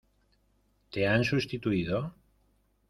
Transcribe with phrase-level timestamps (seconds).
[0.89, 2.15] ¿Te han sustituido?